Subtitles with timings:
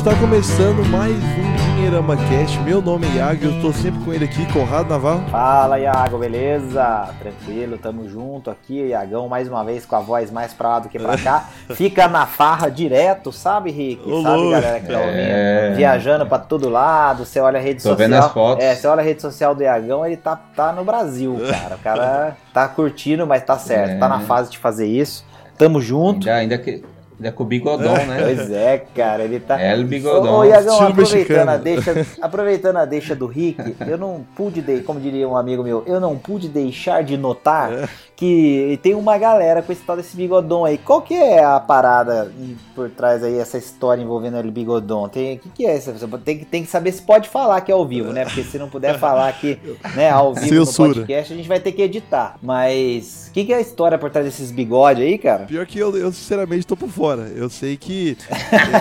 [0.00, 2.58] está começando mais um Dinheirama Cast.
[2.60, 5.28] Meu nome é Iago e eu estou sempre com ele aqui, Conrado Navarro.
[5.28, 7.10] Fala, Iago, beleza?
[7.18, 10.88] Tranquilo, tamo junto aqui, Iagão, mais uma vez com a voz mais pra lá do
[10.88, 11.50] que pra cá.
[11.76, 14.10] Fica na farra direto, sabe, Rick?
[14.10, 14.50] Ô, sabe, louco.
[14.52, 15.16] galera que tá ouvindo?
[15.18, 15.72] É.
[15.76, 17.96] Viajando pra todo lado, você olha a rede Tô social.
[17.96, 18.64] vendo as fotos.
[18.64, 21.74] É, você olha a rede social do Iagão, ele tá, tá no Brasil, cara.
[21.74, 23.98] O cara tá curtindo, mas tá certo, É.
[23.98, 25.26] tá na fase de fazer isso.
[25.58, 26.26] Tamo junto.
[26.30, 26.82] Ainda, ainda, que,
[27.20, 28.18] ainda com o bigodão, né?
[28.30, 29.60] Pois é, cara, ele tá.
[29.60, 30.38] É, o bigodão.
[30.38, 34.98] Ô, Iagão, aproveitando a, deixa, aproveitando a deixa do Rick, eu não pude, de, como
[34.98, 37.88] diria um amigo meu, eu não pude deixar de notar É.
[38.20, 40.76] que tem uma galera com esse tal desse bigodão aí.
[40.76, 42.30] Qual que é a parada
[42.74, 45.08] por trás aí, essa história envolvendo ele bigodão?
[45.08, 45.90] Tem, o que, que é isso?
[46.22, 48.24] Tem, que- tem que saber se pode falar que é ao vivo, né?
[48.26, 49.58] Porque se não puder falar aqui,
[49.96, 50.88] né, ao vivo Censura.
[50.90, 52.36] no podcast, a gente vai ter que editar.
[52.42, 55.46] Mas o que, que é a história por trás desses bigodes aí, cara?
[55.46, 57.22] Pior que eu, eu sinceramente estou por fora.
[57.34, 58.18] Eu sei que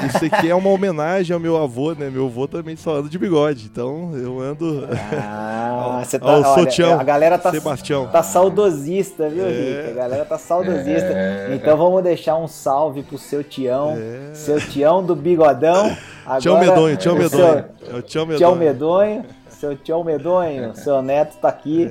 [0.08, 2.10] isso aqui é uma homenagem ao meu avô, né?
[2.10, 4.86] Meu avô também só anda de bigode, então eu ando
[5.18, 6.30] Ah, você tá.
[6.30, 8.08] ao olha, Sotião, a galera tá, Sebastião.
[8.08, 9.50] tá saudosista, viu, É.
[9.50, 9.92] Rick?
[9.92, 11.08] A galera tá saudosista.
[11.14, 11.52] É.
[11.56, 14.34] Então vamos deixar um salve pro seu Tião, É.
[14.34, 15.96] seu Tião do bigodão.
[16.26, 17.66] Agora, Tião Medonho, Tião Medonho.
[17.86, 18.38] Seu, É o Tião Medonho.
[18.38, 21.88] Tião Medonho, seu Tião Medonho, seu neto tá aqui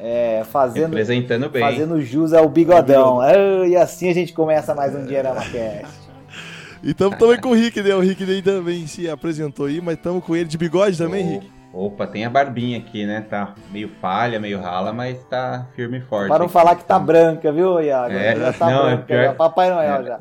[0.00, 0.38] É.
[0.40, 1.62] é, fazendo, Representando bem.
[1.62, 3.20] fazendo jus ao bigodão.
[3.20, 3.32] Ah,
[3.66, 5.86] e assim a gente começa mais um dia na Cast.
[6.82, 7.94] E estamos também com o Rick, né?
[7.94, 11.59] O Rick também se apresentou aí, mas estamos com ele de bigode também, Rick.
[11.72, 13.24] Opa, tem a barbinha aqui, né?
[13.30, 16.26] Tá meio falha, meio rala, mas tá firme e forte.
[16.28, 16.52] Para não aqui.
[16.52, 18.12] falar que tá branca, viu, Iago?
[18.12, 19.32] É, já tá não, é branca, pior- já.
[19.34, 20.04] Papai Noel é.
[20.04, 20.18] já.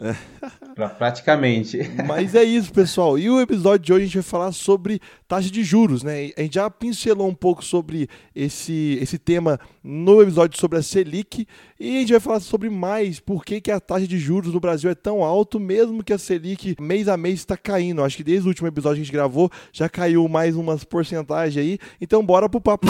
[0.75, 1.79] Pra- Praticamente.
[2.05, 3.17] Mas é isso, pessoal.
[3.17, 6.31] E o episódio de hoje a gente vai falar sobre taxa de juros, né?
[6.35, 11.47] A gente já pincelou um pouco sobre esse, esse tema no episódio sobre a Selic
[11.79, 14.59] e a gente vai falar sobre mais por que, que a taxa de juros no
[14.59, 18.03] Brasil é tão alto, mesmo que a Selic mês a mês está caindo.
[18.03, 21.63] Acho que desde o último episódio que a gente gravou já caiu mais umas porcentagens
[21.63, 21.77] aí.
[22.01, 22.87] Então bora pro papo.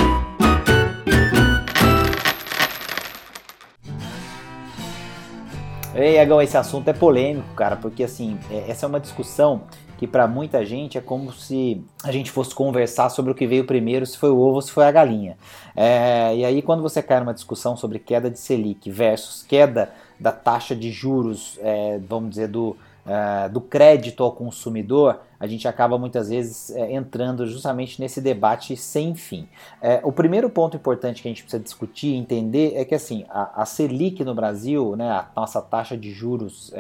[6.04, 9.64] Iagão, esse assunto é polêmico, cara, porque assim, é- essa é uma discussão
[9.98, 13.66] que pra muita gente é como se a gente fosse conversar sobre o que veio
[13.66, 15.38] primeiro, se foi o ovo ou se foi a galinha.
[15.76, 20.32] É, e aí, quando você cai numa discussão sobre queda de Selic versus queda da
[20.32, 25.98] taxa de juros, é, vamos dizer, do, é, do crédito ao consumidor, a gente acaba
[25.98, 29.48] muitas vezes é, entrando justamente nesse debate sem fim.
[29.82, 33.26] É, o primeiro ponto importante que a gente precisa discutir e entender é que assim,
[33.30, 36.74] a, a Selic no Brasil, né, a nossa taxa de juros,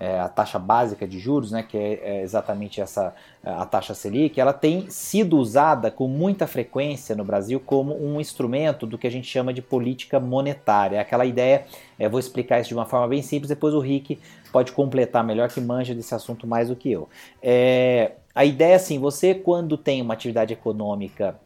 [0.00, 4.40] é, a taxa básica de juros, né, que é, é exatamente essa a taxa Selic,
[4.40, 9.10] ela tem sido usada com muita frequência no Brasil como um instrumento do que a
[9.10, 10.96] gente chama de política monetária.
[10.96, 11.64] É Aquela ideia,
[11.98, 14.18] é, vou explicar isso de uma forma bem simples, depois o Rick
[14.50, 17.08] pode completar melhor que manja desse assunto mais do que eu.
[17.42, 21.38] É, a ideia é assim, você quando tem uma atividade econômica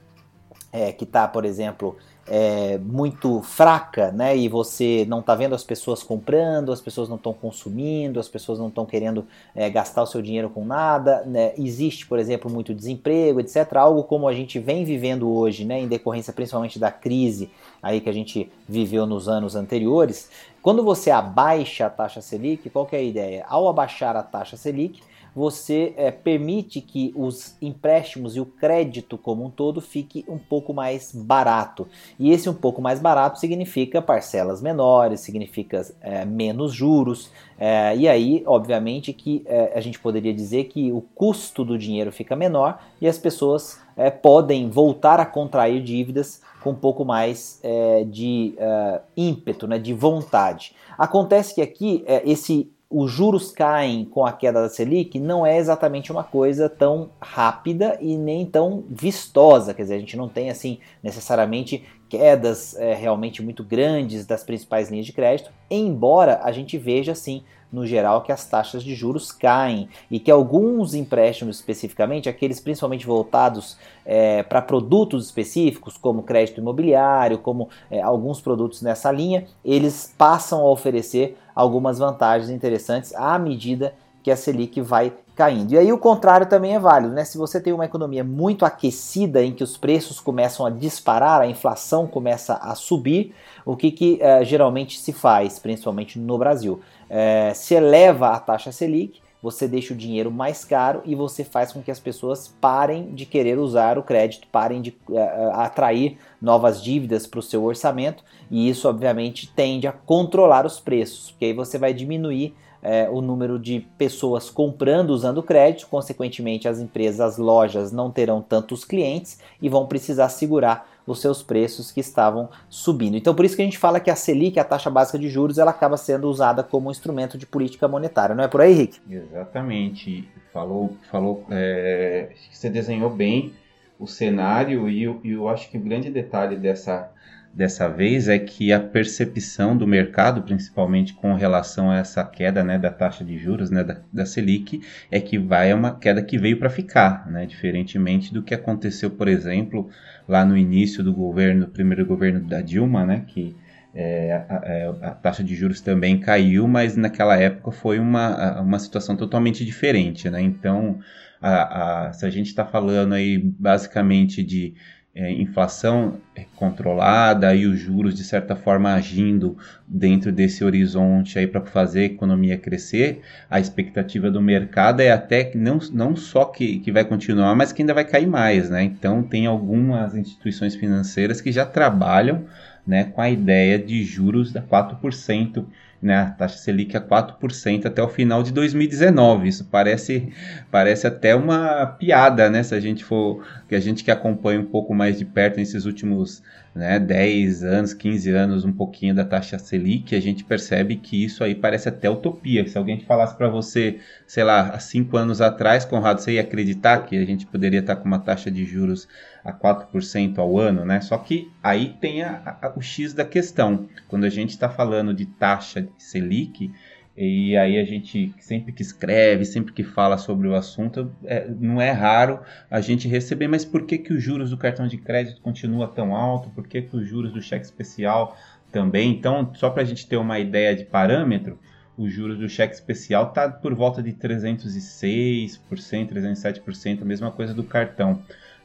[0.72, 1.97] é, que está, por exemplo,
[2.27, 4.37] é, muito fraca, né?
[4.37, 8.59] E você não está vendo as pessoas comprando, as pessoas não estão consumindo, as pessoas
[8.59, 11.53] não estão querendo é, gastar o seu dinheiro com nada, né?
[11.59, 13.77] Existe, por exemplo, muito desemprego, etc.
[13.77, 15.81] Algo como a gente vem vivendo hoje, né?
[15.81, 17.51] Em decorrência principalmente da crise
[17.84, 20.31] aí que a gente viveu nos anos anteriores.
[20.62, 23.45] Quando você abaixa a taxa Selic, qual é a ideia?
[23.47, 25.03] Ao abaixar a taxa Selic,
[25.34, 30.73] você é, permite que os empréstimos e o crédito como um todo fique um pouco
[30.73, 31.87] mais barato.
[32.19, 37.31] E esse um pouco mais barato significa parcelas menores, significa é, menos juros.
[37.59, 42.12] É, e aí, obviamente, que é, a gente poderia dizer que o custo do dinheiro
[42.12, 47.60] fica menor e as pessoas é, podem voltar a contrair dívidas com um pouco mais
[47.62, 50.75] é, de uh, ímpeto, né, de vontade.
[50.97, 55.59] Acontece que aqui é, esse os juros caem com a queda da Selic não é
[55.59, 60.49] exatamente uma coisa tão rápida e nem tão vistosa, quer dizer, a gente não tem
[60.49, 66.79] assim necessariamente quedas é, realmente muito grandes das principais linhas de crédito, embora a gente
[66.79, 67.43] veja assim
[67.75, 73.05] no geral que as taxas de juros caem e que alguns empréstimos especificamente, aqueles principalmente
[73.05, 73.76] voltados
[74.06, 80.61] é, para produtos específicos, como crédito imobiliário, como é, alguns produtos nessa linha, eles passam
[80.61, 85.72] a oferecer algumas vantagens interessantes à medida que a Selic vai caindo.
[85.72, 87.25] E aí o contrário também é válido, né?
[87.25, 91.46] Se você tem uma economia muito aquecida em que os preços começam a disparar, a
[91.46, 93.34] inflação começa a subir,
[93.64, 96.81] o que, que uh, geralmente se faz, principalmente no Brasil?
[97.10, 101.70] Uh, se eleva a taxa Selic, você deixa o dinheiro mais caro e você faz
[101.70, 105.19] com que as pessoas parem de querer usar o crédito, parem de uh,
[105.52, 111.31] atrair novas dívidas para o seu orçamento, e isso obviamente tende a controlar os preços,
[111.31, 112.54] porque aí você vai diminuir
[112.84, 118.42] é, o número de pessoas comprando usando crédito, consequentemente, as empresas, as lojas não terão
[118.42, 123.16] tantos clientes e vão precisar segurar os seus preços que estavam subindo.
[123.16, 125.58] Então, por isso que a gente fala que a Selic, a taxa básica de juros,
[125.58, 129.00] ela acaba sendo usada como instrumento de política monetária, não é por aí, Rick?
[129.10, 130.28] Exatamente.
[130.52, 133.52] Falou, falou, é, você desenhou bem
[133.98, 137.10] o cenário e eu, eu acho que o grande detalhe dessa
[137.55, 142.79] dessa vez é que a percepção do mercado, principalmente com relação a essa queda né,
[142.79, 146.59] da taxa de juros, né, da, da Selic, é que vai uma queda que veio
[146.59, 149.89] para ficar, né, diferentemente do que aconteceu, por exemplo,
[150.29, 153.55] lá no início do governo, primeiro governo da Dilma, né, que
[153.95, 158.79] é, a, é, a, taxa de juros também caiu, mas naquela época foi uma, uma
[158.81, 160.41] situação totalmente diferente, né?
[160.43, 160.99] Então,
[161.41, 164.75] a, a, se a gente está falando aí basicamente de
[165.14, 166.20] é, inflação
[166.56, 169.56] controlada e os juros de certa forma agindo
[169.87, 175.44] dentro desse horizonte aí para fazer a economia crescer, a expectativa do mercado é até
[175.44, 178.82] que não, não só que, que vai continuar, mas que ainda vai cair mais, né?
[178.82, 182.44] Então tem algumas instituições financeiras que já trabalham
[182.87, 185.64] né, com a ideia de juros da 4%
[186.05, 189.49] né, a taxa Selic a 4% até o final de 2019.
[189.49, 190.31] Isso parece,
[190.71, 192.62] parece até uma piada, né?
[192.62, 195.87] Se a gente for, que a gente que acompanha um pouco mais de perto nesses
[195.87, 196.43] últimos
[196.75, 201.43] né, 10 anos, 15 anos, um pouquinho da taxa Selic, a gente percebe que isso
[201.43, 202.67] aí parece até utopia.
[202.69, 206.99] Se alguém falasse para você, sei lá, há 5 anos atrás, Conrado, você ia acreditar
[207.06, 209.09] que a gente poderia estar com uma taxa de juros
[209.44, 211.00] a 4% ao ano, né?
[211.00, 213.87] Só que aí tem a, a, o X da questão.
[214.08, 216.73] Quando a gente está falando de taxa de Selic,
[217.17, 221.81] e aí a gente sempre que escreve, sempre que fala sobre o assunto, é, não
[221.81, 225.41] é raro a gente receber, mas por que, que os juros do cartão de crédito
[225.41, 226.50] continua tão alto?
[226.50, 228.37] Por que, que os juros do cheque especial
[228.73, 229.11] também?
[229.11, 231.58] Então, só para a gente ter uma ideia de parâmetro,
[231.96, 237.62] os juros do cheque especial está por volta de 306%, 307%, a mesma coisa do
[237.62, 238.20] cartão.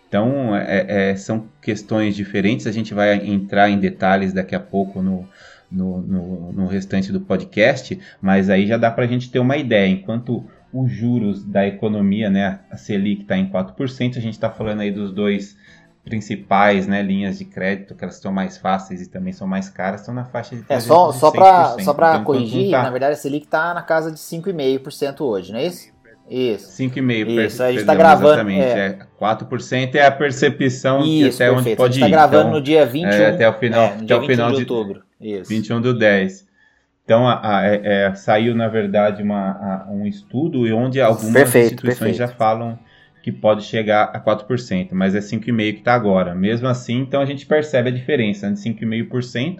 [0.09, 2.65] Então, é, é, são questões diferentes.
[2.65, 5.25] A gente vai entrar em detalhes daqui a pouco no,
[5.71, 9.55] no, no, no restante do podcast, mas aí já dá para a gente ter uma
[9.55, 9.87] ideia.
[9.87, 14.81] Enquanto os juros da economia, né, a Selic está em 4%, a gente está falando
[14.81, 15.55] aí dos dois
[16.03, 20.01] principais né, linhas de crédito, que elas estão mais fáceis e também são mais caras,
[20.01, 20.65] estão na faixa de 300%.
[20.69, 22.81] É, só, só para só então, corrigir, tá...
[22.81, 25.91] na verdade a Selic está na casa de 5,5% hoje, não é isso?
[26.29, 26.81] Isso.
[26.81, 27.45] 5,5%.
[27.45, 28.33] Isso, a gente está gravando.
[28.33, 28.61] Exatamente.
[28.61, 28.85] É.
[28.85, 31.59] é 4% é a percepção Isso, até perfeito.
[31.59, 32.03] onde pode ir.
[32.03, 33.09] A gente está gravando então, no dia 21.
[33.09, 35.01] É, até o final, é, até o final de, outubro.
[35.19, 35.49] Isso.
[35.49, 36.47] 21 do 10.
[37.03, 41.65] Então, a, a, é, é, saiu, na verdade, uma, a, um estudo onde algumas perfeito,
[41.65, 42.17] instituições perfeito.
[42.17, 42.77] já falam
[43.23, 46.35] que pode chegar a 4%, mas é 5,5% que está agora.
[46.35, 49.59] Mesmo assim, então a gente percebe a diferença de 5,5%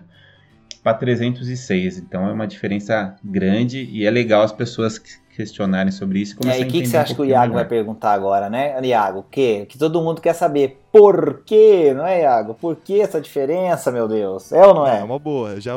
[0.84, 1.98] para 306.
[1.98, 5.02] Então é uma diferença grande e é legal as pessoas
[5.36, 6.36] questionarem sobre isso.
[6.44, 7.56] E aí, o que, que você acha um que o Iago melhor.
[7.56, 9.20] vai perguntar agora, né, Iago?
[9.20, 9.66] O quê?
[9.68, 10.80] Que todo mundo quer saber.
[10.92, 12.56] Por quê, não é, Iago?
[12.56, 14.52] Por que essa diferença, meu Deus?
[14.52, 15.00] É ou não é?
[15.00, 15.62] É uma boa.
[15.62, 15.76] Já,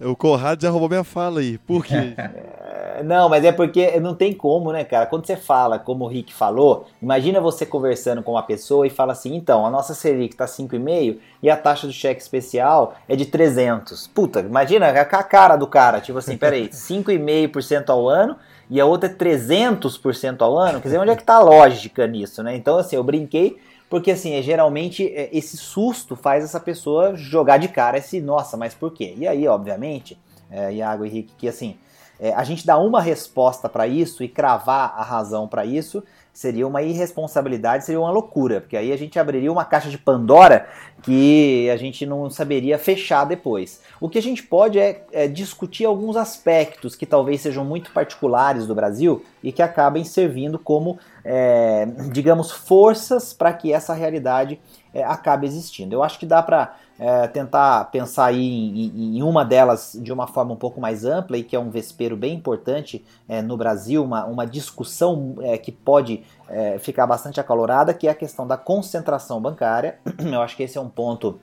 [0.00, 1.58] o Conrado já roubou minha fala aí.
[1.58, 2.14] Por quê?
[2.96, 5.06] É, não, mas é porque não tem como, né, cara?
[5.06, 9.12] Quando você fala, como o Rick falou, imagina você conversando com uma pessoa e fala
[9.12, 13.26] assim, então, a nossa Selic tá 5,5 e a taxa do cheque especial é de
[13.26, 14.06] 300.
[14.08, 18.36] Puta, imagina a cara do cara, tipo assim, peraí, 5,5% ao ano
[18.68, 22.06] e a outra é 300% ao ano, quer dizer, onde é que está a lógica
[22.06, 22.56] nisso, né?
[22.56, 23.58] Então, assim, eu brinquei
[23.88, 28.56] porque, assim, é, geralmente é, esse susto faz essa pessoa jogar de cara esse, nossa,
[28.56, 29.14] mas por quê?
[29.16, 30.18] E aí, obviamente,
[30.50, 31.76] é, Iago e Henrique, que assim,
[32.18, 36.02] é, a gente dá uma resposta para isso e cravar a razão para isso
[36.36, 40.68] seria uma irresponsabilidade, seria uma loucura, porque aí a gente abriria uma caixa de Pandora
[41.02, 43.80] que a gente não saberia fechar depois.
[43.98, 48.66] O que a gente pode é, é discutir alguns aspectos que talvez sejam muito particulares
[48.66, 54.60] do Brasil e que acabem servindo como, é, digamos, forças para que essa realidade
[54.96, 55.94] é, acabe existindo.
[55.94, 60.26] Eu acho que dá para é, tentar pensar aí em, em, uma delas de uma
[60.26, 64.02] forma um pouco mais ampla e que é um vespeiro bem importante é, no Brasil,
[64.02, 68.56] uma, uma discussão é, que pode é, ficar bastante acalorada, que é a questão da
[68.56, 69.98] concentração bancária.
[70.18, 71.38] Eu acho que esse é um ponto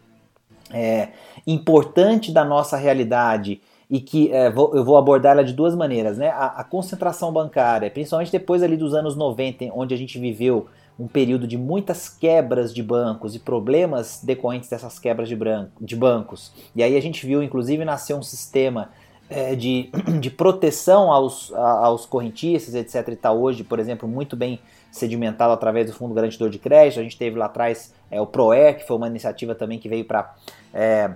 [0.72, 1.10] é,
[1.46, 6.18] importante da nossa realidade e que é, vou, eu vou abordar ela de duas maneiras,
[6.18, 6.30] né?
[6.30, 10.68] A, a concentração bancária, principalmente depois ali dos anos 90, onde a gente viveu
[11.00, 15.96] um período de muitas quebras de bancos e problemas decorrentes dessas quebras de, branco, de
[15.96, 16.52] bancos.
[16.76, 18.90] E aí a gente viu, inclusive, nascer um sistema
[19.30, 23.08] é, de, de proteção aos, aos correntistas, etc.
[23.08, 24.60] E está hoje, por exemplo, muito bem
[24.92, 27.00] sedimentado através do Fundo Garantidor de Crédito.
[27.00, 30.06] A gente teve lá atrás é, o PROER, que foi uma iniciativa também que veio
[30.06, 30.36] para
[30.72, 31.12] é,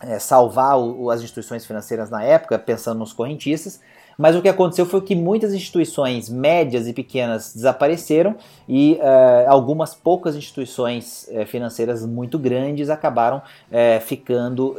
[0.00, 3.80] é, salvar o, as instituições financeiras na época, pensando nos correntistas.
[4.18, 8.36] Mas o que aconteceu foi que muitas instituições médias e pequenas desapareceram
[8.68, 14.76] e uh, algumas poucas instituições uh, financeiras muito grandes acabaram uh, ficando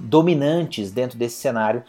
[0.00, 1.82] dominantes dentro desse cenário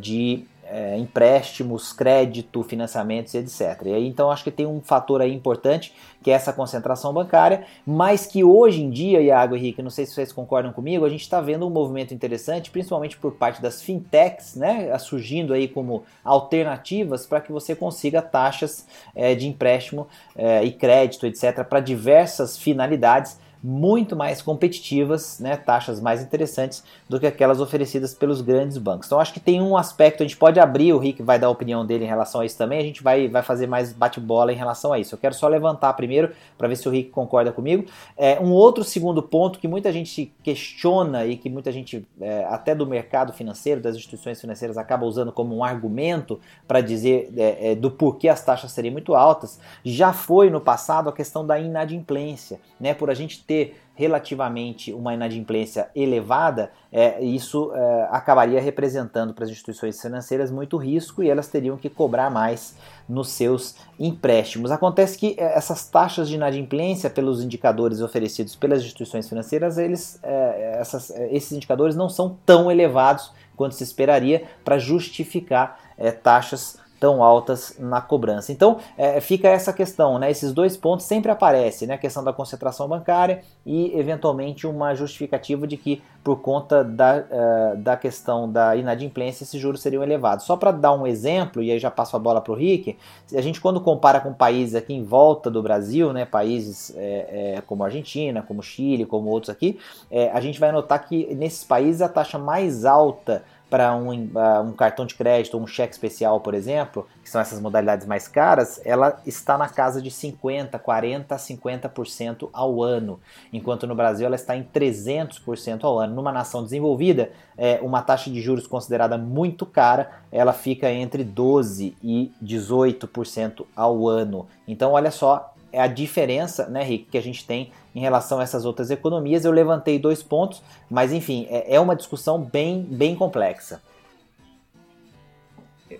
[0.00, 3.82] de é, empréstimos, crédito, financiamentos, etc.
[3.86, 7.64] E aí, então acho que tem um fator aí importante que é essa concentração bancária,
[7.86, 11.08] mas que hoje em dia, Iago e Henrique, não sei se vocês concordam comigo, a
[11.08, 16.02] gente está vendo um movimento interessante, principalmente por parte das fintechs, né, surgindo aí como
[16.24, 22.58] alternativas para que você consiga taxas é, de empréstimo é, e crédito, etc., para diversas
[22.58, 29.06] finalidades muito mais competitivas, né, taxas mais interessantes do que aquelas oferecidas pelos grandes bancos.
[29.06, 31.50] Então acho que tem um aspecto, a gente pode abrir, o Rick vai dar a
[31.50, 34.56] opinião dele em relação a isso também, a gente vai, vai fazer mais bate-bola em
[34.56, 35.14] relação a isso.
[35.14, 37.84] Eu quero só levantar primeiro para ver se o Rick concorda comigo.
[38.16, 42.74] É, um outro segundo ponto que muita gente questiona e que muita gente, é, até
[42.74, 47.74] do mercado financeiro, das instituições financeiras, acaba usando como um argumento para dizer é, é,
[47.74, 52.60] do porquê as taxas seriam muito altas, já foi no passado a questão da inadimplência,
[52.78, 59.44] né, por a gente ter relativamente uma inadimplência elevada, é, isso é, acabaria representando para
[59.44, 62.76] as instituições financeiras muito risco e elas teriam que cobrar mais
[63.08, 64.70] nos seus empréstimos.
[64.70, 70.76] Acontece que é, essas taxas de inadimplência, pelos indicadores oferecidos pelas instituições financeiras, eles, é,
[70.78, 75.80] essas, é, esses indicadores não são tão elevados quanto se esperaria para justificar
[76.22, 78.52] taxas tão altas na cobrança.
[78.52, 80.30] Então é, fica essa questão, né?
[80.30, 81.94] Esses dois pontos sempre aparecem, né?
[81.94, 87.76] A questão da concentração bancária e eventualmente uma justificativa de que por conta da, uh,
[87.76, 90.44] da questão da inadimplência esses juros seriam elevados.
[90.44, 92.98] Só para dar um exemplo e aí já passo a bola para o Rick,
[93.34, 96.24] a gente quando compara com países aqui em volta do Brasil, né?
[96.24, 99.78] Países é, é, como Argentina, como Chile, como outros aqui,
[100.10, 104.72] é, a gente vai notar que nesses países a taxa mais alta para um, um,
[104.72, 108.80] cartão de crédito ou um cheque especial, por exemplo, que são essas modalidades mais caras,
[108.84, 113.20] ela está na casa de 50, 40, 50% ao ano,
[113.52, 116.14] enquanto no Brasil ela está em 300% ao ano.
[116.14, 121.94] Numa nação desenvolvida, é, uma taxa de juros considerada muito cara, ela fica entre 12
[122.02, 124.46] e 18% ao ano.
[124.66, 128.44] Então, olha só, é a diferença, né, Rick, que a gente tem em relação a
[128.44, 129.44] essas outras economias.
[129.44, 133.82] Eu levantei dois pontos, mas enfim, é, é uma discussão bem, bem complexa.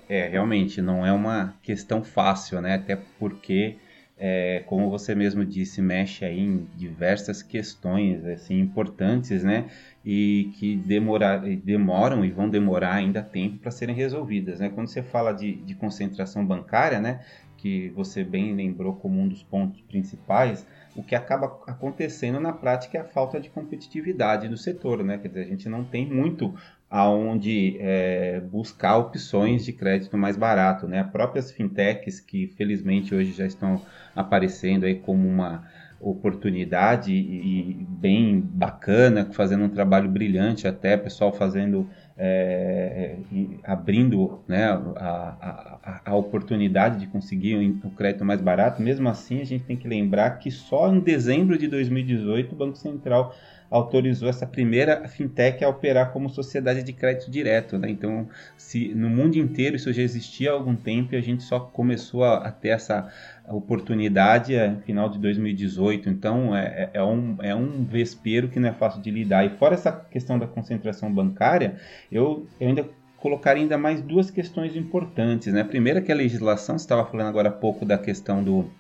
[0.09, 2.75] É, realmente, não é uma questão fácil, né?
[2.75, 3.77] Até porque,
[4.17, 9.67] é, como você mesmo disse, mexe aí em diversas questões assim, importantes, né?
[10.05, 14.69] E que demorar, demoram e vão demorar ainda tempo para serem resolvidas, né?
[14.69, 17.21] Quando você fala de, de concentração bancária, né?
[17.59, 20.67] que você bem lembrou como um dos pontos principais,
[20.99, 25.17] o que acaba acontecendo na prática é a falta de competitividade do setor, né?
[25.17, 26.53] Quer dizer, a gente não tem muito
[26.91, 31.05] aonde é, buscar opções de crédito mais barato, né?
[31.05, 33.81] Próprias fintechs que felizmente hoje já estão
[34.17, 35.69] aparecendo aí como uma
[36.01, 41.89] oportunidade e bem bacana, fazendo um trabalho brilhante até, pessoal fazendo
[42.19, 43.17] é,
[43.63, 49.45] abrindo né, a, a, a, oportunidade de conseguir o crédito mais barato, mesmo assim a
[49.45, 53.35] gente tem que lembrar que só em dezembro de 2018 o Banco Central
[53.71, 57.79] autorizou essa primeira fintech a operar como sociedade de crédito direto.
[57.79, 57.91] Né?
[57.91, 61.61] Então, se no mundo inteiro isso já existia há algum tempo e a gente só
[61.61, 63.13] começou a, a ter essa
[63.47, 66.09] oportunidade no é, final de 2018.
[66.09, 69.45] Então, é, é, é, um, é um vespeiro que não é fácil de lidar.
[69.45, 71.77] E fora essa questão da concentração bancária,
[72.11, 75.53] eu, eu ainda colocaria ainda mais duas questões importantes.
[75.53, 75.63] Né?
[75.63, 78.71] Primeiro, que a legislação, você estava falando agora há pouco da questão do,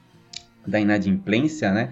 [0.69, 1.91] da inadimplência, né?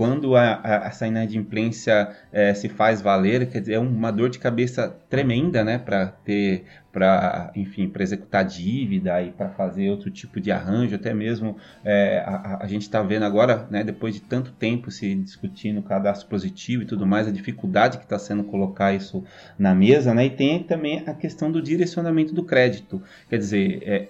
[0.00, 4.38] Quando a, a, essa inadimplência é, se faz valer, quer dizer, é uma dor de
[4.38, 10.40] cabeça tremenda, né, para ter, para, enfim, para executar dívida e para fazer outro tipo
[10.40, 11.54] de arranjo, até mesmo
[11.84, 16.30] é, a, a, gente está vendo agora, né, depois de tanto tempo se discutindo cadastro
[16.30, 19.22] positivo e tudo mais, a dificuldade que está sendo colocar isso
[19.58, 24.08] na mesa, né, e tem também a questão do direcionamento do crédito, quer dizer, é,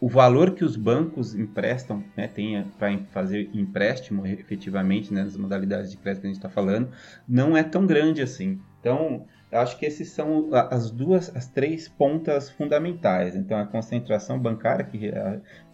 [0.00, 2.30] o valor que os bancos emprestam, né,
[2.78, 6.90] para fazer empréstimo efetivamente né, nas modalidades de crédito que a gente está falando,
[7.26, 8.60] não é tão grande assim.
[8.80, 13.34] Então, eu acho que esses são as duas, as três pontas fundamentais.
[13.34, 15.10] Então, a concentração bancária que,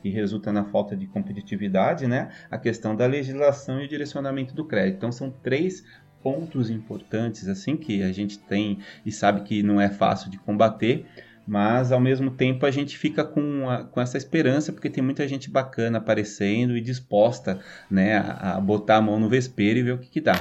[0.01, 4.65] que resulta na falta de competitividade, né, a questão da legislação e o direcionamento do
[4.65, 4.99] crédito.
[4.99, 5.85] Então, são três
[6.23, 11.05] pontos importantes assim que a gente tem e sabe que não é fácil de combater
[11.47, 15.27] mas ao mesmo tempo a gente fica com, a, com essa esperança porque tem muita
[15.27, 17.59] gente bacana aparecendo e disposta
[17.91, 20.35] né, a, a botar a mão no vespeiro e ver o que, que dá.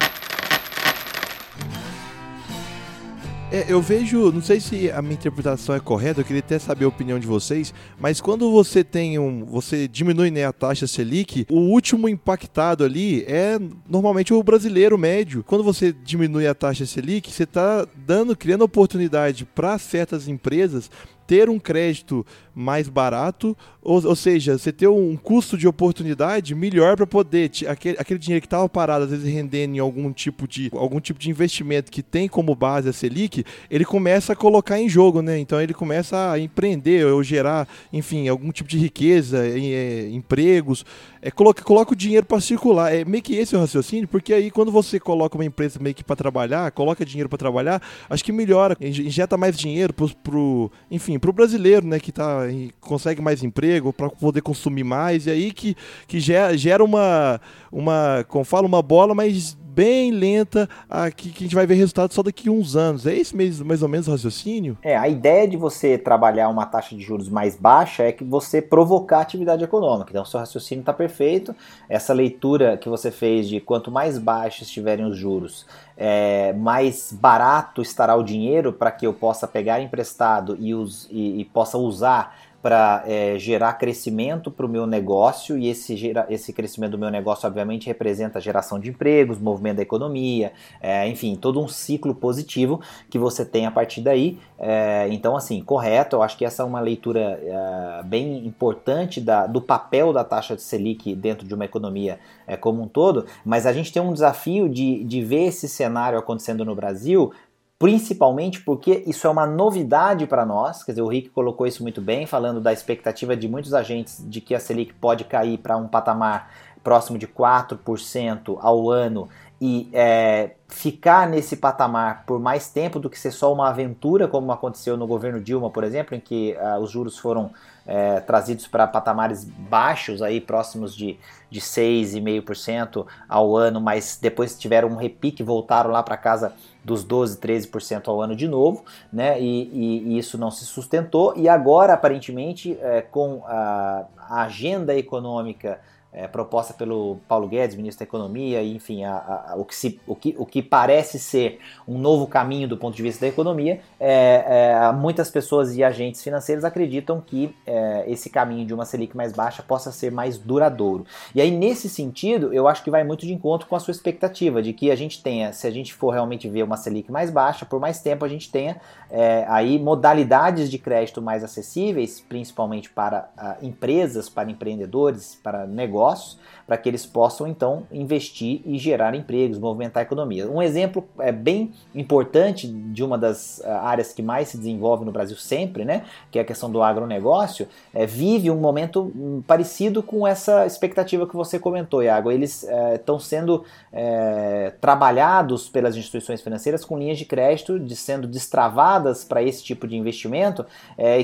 [3.52, 6.86] É, eu vejo, não sei se a minha interpretação é correta, eu queria até saber
[6.86, 11.46] a opinião de vocês, mas quando você tem um, você diminui né, a taxa Selic,
[11.50, 15.44] o último impactado ali é normalmente o brasileiro médio.
[15.46, 20.90] Quando você diminui a taxa Selic, você está dando, criando oportunidade para certas empresas
[21.32, 26.98] ter um crédito mais barato, ou, ou seja, você ter um custo de oportunidade melhor
[26.98, 30.70] para poder aquele, aquele dinheiro que estava parado, às vezes rendendo em algum tipo de
[30.74, 34.90] algum tipo de investimento que tem como base a Selic, ele começa a colocar em
[34.90, 35.40] jogo, né?
[35.40, 40.84] Então ele começa a empreender ou gerar, enfim, algum tipo de riqueza, em, é, empregos,
[41.22, 42.94] é, coloca, coloca o dinheiro para circular.
[42.94, 46.04] É meio que esse o raciocínio, porque aí quando você coloca uma empresa meio que
[46.04, 51.20] para trabalhar, coloca dinheiro para trabalhar, acho que melhora, injeta mais dinheiro pro, pro enfim,
[51.20, 52.42] pro brasileiro, né, que tá
[52.80, 55.76] consegue mais emprego para poder consumir mais, e aí que,
[56.08, 57.40] que gera, gera uma,
[57.72, 62.14] uma, como fala, uma bola, mas bem lenta, aqui, que a gente vai ver resultado
[62.14, 63.08] só daqui a uns anos.
[63.08, 64.78] É esse mesmo, mais ou menos o raciocínio?
[64.82, 68.62] É, a ideia de você trabalhar uma taxa de juros mais baixa é que você
[68.62, 70.12] provocar atividade econômica.
[70.12, 71.56] Então, seu raciocínio está perfeito.
[71.88, 77.82] Essa leitura que você fez de quanto mais baixos estiverem os juros, é, mais barato
[77.82, 82.36] estará o dinheiro para que eu possa pegar emprestado e, us, e, e possa usar
[82.62, 87.10] para é, gerar crescimento para o meu negócio e esse, gera, esse crescimento do meu
[87.10, 92.14] negócio obviamente representa a geração de empregos, movimento da economia, é, enfim, todo um ciclo
[92.14, 94.38] positivo que você tem a partir daí.
[94.60, 99.48] É, então, assim, correto, eu acho que essa é uma leitura é, bem importante da,
[99.48, 103.66] do papel da taxa de Selic dentro de uma economia é, como um todo, mas
[103.66, 107.32] a gente tem um desafio de, de ver esse cenário acontecendo no Brasil
[107.82, 110.84] principalmente porque isso é uma novidade para nós.
[110.84, 114.40] Quer dizer, o Rick colocou isso muito bem, falando da expectativa de muitos agentes de
[114.40, 119.28] que a Selic pode cair para um patamar próximo de 4% ao ano
[119.60, 124.52] e é, ficar nesse patamar por mais tempo do que ser só uma aventura, como
[124.52, 127.50] aconteceu no governo Dilma, por exemplo, em que uh, os juros foram
[127.86, 131.18] é, trazidos para patamares baixos, aí próximos de,
[131.50, 137.38] de 6,5% ao ano, mas depois tiveram um repique, voltaram lá para casa dos 12,
[137.38, 139.40] 13% ao ano de novo, né?
[139.40, 141.34] E, e, e, isso não se sustentou.
[141.36, 145.80] E agora, aparentemente, é, com a, a agenda econômica
[146.14, 150.00] é, proposta pelo Paulo Guedes, ministro da Economia, e, enfim, a, a, o, que se,
[150.06, 153.80] o, que, o que parece ser um novo caminho do ponto de vista da economia,
[154.00, 159.16] é, é, muitas pessoas e agentes financeiros acreditam que é, esse caminho de uma Selic
[159.16, 161.06] mais baixa possa ser mais duradouro.
[161.34, 164.62] E aí, nesse sentido, eu acho que vai muito de encontro com a sua expectativa
[164.62, 167.66] de que a gente tenha, se a gente for realmente ver uma Selic mais baixa,
[167.66, 173.30] por mais tempo a gente tenha é, aí modalidades de crédito mais acessíveis, principalmente para
[173.38, 179.14] uh, empresas, para empreendedores, para negócios negócios para que eles possam então investir e gerar
[179.14, 180.50] empregos, movimentar a economia.
[180.50, 185.12] Um exemplo é bem importante de uma das uh, áreas que mais se desenvolve no
[185.12, 190.02] Brasil sempre, né, que é a questão do agronegócio, é, vive um momento um, parecido
[190.02, 192.32] com essa expectativa que você comentou, Iago.
[192.32, 198.28] Eles estão é, sendo é, trabalhados pelas instituições financeiras com linhas de crédito de sendo
[198.28, 200.66] destravadas para esse tipo de investimento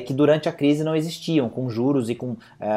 [0.05, 2.35] que durante a crise não existiam, com juros e com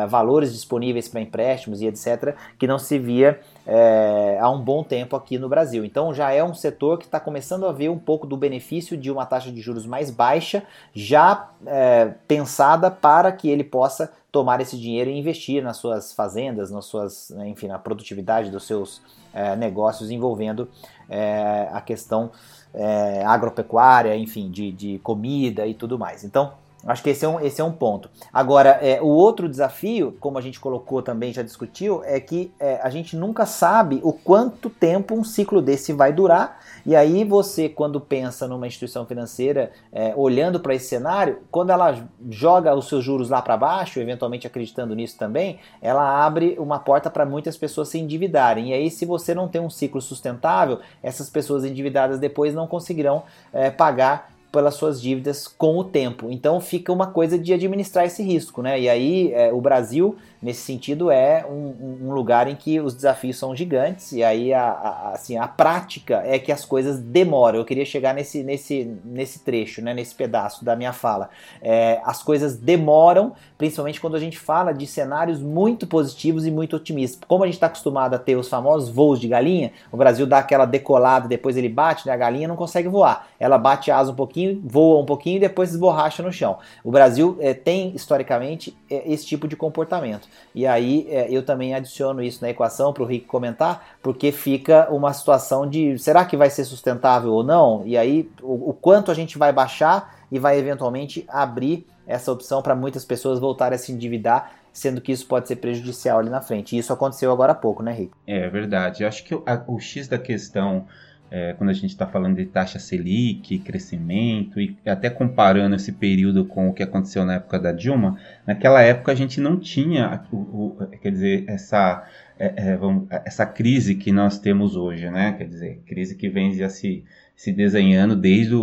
[0.09, 5.15] valores disponíveis para empréstimos e etc que não se via é, há um bom tempo
[5.15, 5.85] aqui no Brasil.
[5.85, 9.11] Então já é um setor que está começando a ver um pouco do benefício de
[9.11, 10.63] uma taxa de juros mais baixa,
[10.95, 16.71] já é, pensada para que ele possa tomar esse dinheiro e investir nas suas fazendas,
[16.71, 19.03] nas suas, né, enfim, na produtividade dos seus
[19.35, 20.69] é, negócios envolvendo
[21.09, 22.31] é, a questão
[22.73, 26.25] é, agropecuária, enfim, de, de comida e tudo mais.
[26.25, 26.53] Então
[26.87, 28.09] Acho que esse é um, esse é um ponto.
[28.33, 32.81] Agora, é, o outro desafio, como a gente colocou também, já discutiu, é que é,
[32.83, 36.61] a gente nunca sabe o quanto tempo um ciclo desse vai durar.
[36.87, 42.09] E aí você, quando pensa numa instituição financeira, é, olhando para esse cenário, quando ela
[42.31, 47.11] joga os seus juros lá para baixo, eventualmente acreditando nisso também, ela abre uma porta
[47.11, 48.71] para muitas pessoas se endividarem.
[48.71, 53.25] E aí, se você não tem um ciclo sustentável, essas pessoas endividadas depois não conseguirão
[53.53, 56.31] é, pagar pelas suas dívidas com o tempo.
[56.31, 58.81] Então fica uma coisa de administrar esse risco, né?
[58.81, 63.39] E aí é, o Brasil nesse sentido, é um, um, lugar em que os desafios
[63.39, 67.59] são gigantes e aí a, a, assim, a prática é que as coisas demoram.
[67.59, 71.29] Eu queria chegar nesse, nesse, nesse trecho, né, nesse pedaço da minha fala.
[71.61, 76.75] É, as coisas demoram, principalmente quando a gente fala de cenários muito positivos e muito
[76.77, 77.21] otimistas.
[77.29, 80.39] Como a gente está acostumado a ter os famosos voos de galinha, o Brasil dá
[80.39, 83.29] aquela decolada, depois ele bate, né, a galinha não consegue voar.
[83.39, 86.59] Ela bate asa um pouquinho, voa um pouquinho e depois esborracha no chão.
[86.83, 90.30] O Brasil é, tem, historicamente, é, esse tipo de comportamento.
[90.55, 94.89] E aí é, eu também adiciono isso na equação para o Rick comentar, porque fica
[94.91, 97.83] uma situação de será que vai ser sustentável ou não?
[97.85, 102.61] E aí o, o quanto a gente vai baixar e vai eventualmente abrir essa opção
[102.61, 106.41] para muitas pessoas voltarem a se endividar, sendo que isso pode ser prejudicial ali na
[106.41, 106.75] frente.
[106.75, 108.13] E isso aconteceu agora há pouco, né, Rick?
[108.27, 109.03] É verdade.
[109.03, 110.87] Eu acho que o, a, o X da questão
[111.31, 116.45] é, quando a gente está falando de taxa Selic, crescimento, e até comparando esse período
[116.45, 120.37] com o que aconteceu na época da Dilma, naquela época a gente não tinha, o,
[120.37, 122.05] o, quer dizer, essa,
[122.39, 125.33] é, é, vamos, essa crise que nós temos hoje, né?
[125.33, 127.05] Quer dizer, crise que vem já se
[127.41, 128.55] se desenhando desde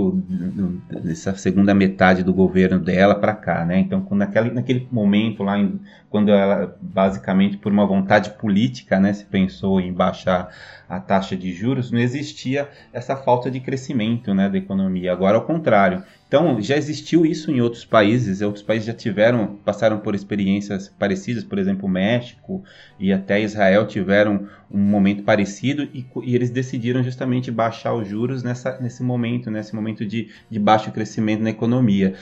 [1.10, 3.80] essa segunda metade do governo dela para cá, né?
[3.80, 5.80] Então, naquele, naquele momento lá, em,
[6.12, 10.50] quando ela basicamente por uma vontade política, né, se pensou em baixar
[10.88, 15.12] a taxa de juros, não existia essa falta de crescimento, né, da economia.
[15.12, 20.00] Agora, ao contrário, então, já existiu isso em outros países, outros países já tiveram, passaram
[20.00, 22.64] por experiências parecidas, por exemplo, o México
[23.00, 28.44] e até Israel tiveram um momento parecido e, e eles decidiram justamente baixar os juros
[28.44, 32.16] nessa, nesse momento, nesse momento de, de baixo crescimento na economia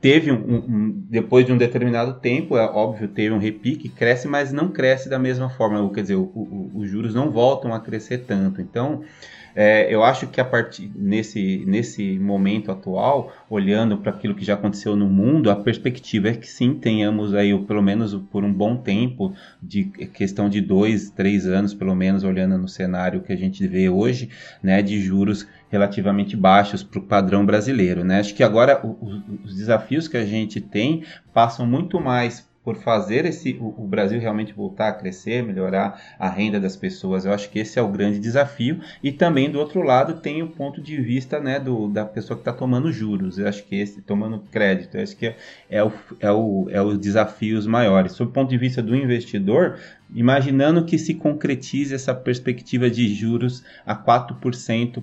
[0.00, 4.52] teve um, um, depois de um determinado tempo, é óbvio, teve um repique, cresce, mas
[4.52, 8.18] não cresce da mesma forma, quer dizer, o, o, os juros não voltam a crescer
[8.18, 8.60] tanto.
[8.60, 9.02] Então,
[9.60, 14.54] é, eu acho que a partir nesse, nesse momento atual, olhando para aquilo que já
[14.54, 18.76] aconteceu no mundo, a perspectiva é que sim tenhamos aí, pelo menos por um bom
[18.76, 23.66] tempo, de questão de dois, três anos, pelo menos olhando no cenário que a gente
[23.66, 24.30] vê hoje,
[24.62, 28.04] né, de juros relativamente baixos para o padrão brasileiro.
[28.04, 28.20] Né?
[28.20, 28.96] Acho que agora o,
[29.44, 31.02] os desafios que a gente tem
[31.34, 36.28] passam muito mais por fazer esse o, o, Brasil realmente voltar a crescer, melhorar a
[36.28, 37.24] renda das pessoas.
[37.24, 38.78] Eu acho que esse é o grande desafio.
[39.02, 42.42] E também do outro lado tem o ponto de vista né, do, da pessoa que
[42.42, 43.38] está tomando juros.
[43.38, 44.98] Eu acho que esse tomando crédito.
[44.98, 45.34] Eu acho que é,
[45.70, 48.12] é, o, é, o, é os desafios maiores.
[48.12, 49.78] Sob o ponto de vista do investidor,
[50.14, 55.02] imaginando que se concretize essa perspectiva de juros a 4%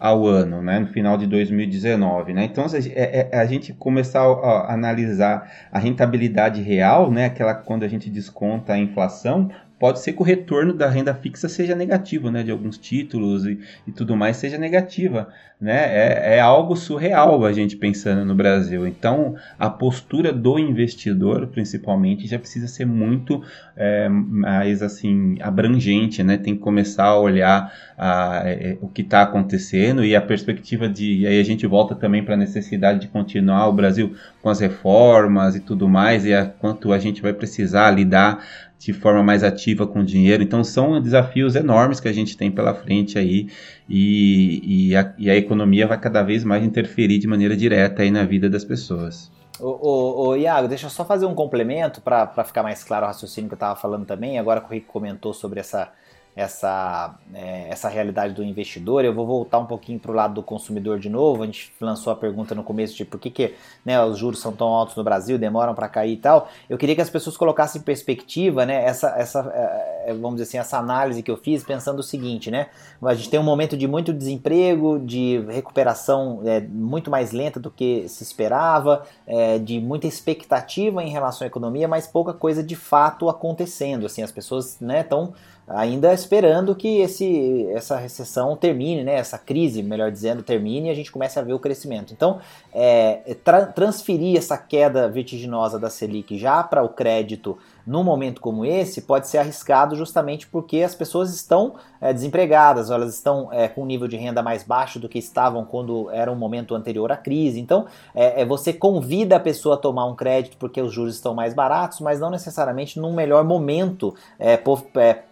[0.00, 2.44] ao ano, né, no final de 2019, né?
[2.44, 7.88] Então é, é, a gente começar a, analisar a rentabilidade real, né, aquela quando a
[7.88, 9.50] gente desconta a inflação,
[9.80, 13.58] pode ser que o retorno da renda fixa seja negativo, né, de alguns títulos e,
[13.86, 18.86] e tudo mais seja negativa, né, é, é, algo surreal a gente pensando no Brasil.
[18.86, 23.42] Então, a postura do investidor, principalmente, já precisa ser muito
[23.74, 29.22] é, mais assim abrangente, né, tem que começar a olhar a, é, o que está
[29.22, 33.08] acontecendo e a perspectiva de, e aí a gente volta também para a necessidade de
[33.08, 37.32] continuar o Brasil com as reformas e tudo mais e a, quanto a gente vai
[37.32, 38.44] precisar lidar
[38.80, 40.42] de forma mais ativa com o dinheiro.
[40.42, 43.48] Então são desafios enormes que a gente tem pela frente aí
[43.86, 48.10] e, e, a, e a economia vai cada vez mais interferir de maneira direta aí
[48.10, 49.30] na vida das pessoas.
[49.62, 53.52] Ô, Iago, deixa eu só fazer um complemento para ficar mais claro o raciocínio que
[53.52, 54.38] eu estava falando também.
[54.38, 55.92] Agora que o Rico comentou sobre essa
[56.34, 59.04] essa, é, essa realidade do investidor.
[59.04, 61.42] Eu vou voltar um pouquinho para o lado do consumidor de novo.
[61.42, 64.52] A gente lançou a pergunta no começo de por que, que né, os juros são
[64.52, 66.48] tão altos no Brasil, demoram para cair e tal.
[66.68, 70.44] Eu queria que as pessoas colocassem em perspectiva né, essa, essa, é, é, vamos dizer
[70.44, 72.68] assim, essa análise que eu fiz pensando o seguinte, né?
[73.02, 77.70] A gente tem um momento de muito desemprego, de recuperação é, muito mais lenta do
[77.70, 82.76] que se esperava, é, de muita expectativa em relação à economia, mas pouca coisa de
[82.76, 84.06] fato acontecendo.
[84.06, 85.32] Assim, as pessoas estão né,
[85.70, 90.94] ainda esperando que esse, essa recessão termine, né, essa crise, melhor dizendo, termine e a
[90.94, 92.12] gente comece a ver o crescimento.
[92.12, 92.40] Então,
[92.72, 97.56] é, tra transferir essa queda vertiginosa da Selic já para o crédito
[97.90, 103.12] num momento como esse pode ser arriscado justamente porque as pessoas estão é, desempregadas, elas
[103.12, 106.36] estão é, com um nível de renda mais baixo do que estavam quando era um
[106.36, 107.58] momento anterior à crise.
[107.58, 111.52] Então, é, você convida a pessoa a tomar um crédito porque os juros estão mais
[111.52, 114.14] baratos, mas não necessariamente num melhor momento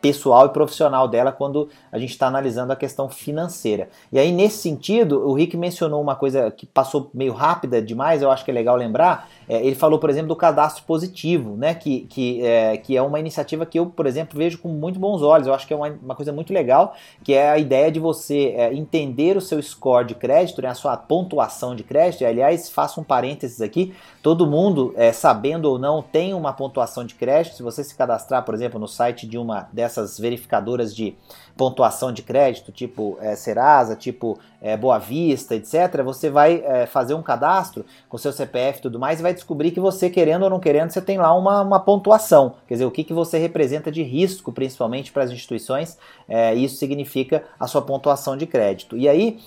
[0.01, 3.89] pessoal e profissional dela quando a gente está analisando a questão financeira.
[4.11, 8.31] E aí, nesse sentido, o Rick mencionou uma coisa que passou meio rápida demais, eu
[8.31, 9.29] acho que é legal lembrar.
[9.49, 13.19] É, ele falou, por exemplo, do cadastro positivo, né, que, que, é, que é uma
[13.19, 15.47] iniciativa que eu, por exemplo, vejo com muito bons olhos.
[15.47, 18.55] Eu acho que é uma, uma coisa muito legal, que é a ideia de você
[18.57, 22.25] é, entender o seu score de crédito, né, a sua pontuação de crédito.
[22.25, 27.15] Aliás, faço um parênteses aqui: todo mundo, é, sabendo ou não, tem uma pontuação de
[27.15, 27.57] crédito.
[27.57, 31.17] Se você se cadastrar, por exemplo, no site de uma dessas verificadoras de
[31.59, 37.15] pontuação de crédito, tipo é, Serasa, tipo é, Boa Vista, etc., você vai é, fazer
[37.15, 40.51] um cadastro com seu CPF e tudo mais e vai descobrir que você, querendo ou
[40.51, 42.55] não querendo, você tem lá uma, uma pontuação.
[42.69, 46.77] Quer dizer, o que, que você representa de risco, principalmente para as instituições, é, isso
[46.77, 48.97] significa a sua pontuação de crédito.
[48.97, 49.41] E aí,